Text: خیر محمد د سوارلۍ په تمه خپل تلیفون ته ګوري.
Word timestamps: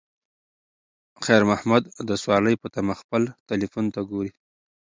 خیر 1.25 1.41
محمد 1.49 1.83
د 2.09 2.09
سوارلۍ 2.21 2.55
په 2.61 2.67
تمه 2.75 2.93
خپل 3.01 3.21
تلیفون 3.49 3.85
ته 3.93 3.99
ګوري. 4.09 4.31